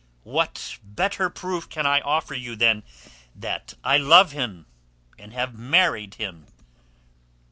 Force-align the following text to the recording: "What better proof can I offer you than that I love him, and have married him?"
"What 0.23 0.79
better 0.83 1.29
proof 1.29 1.69
can 1.69 1.85
I 1.85 2.01
offer 2.01 2.33
you 2.33 2.55
than 2.55 2.81
that 3.35 3.75
I 3.83 3.97
love 3.97 4.31
him, 4.31 4.65
and 5.19 5.31
have 5.31 5.53
married 5.55 6.15
him?" 6.15 6.47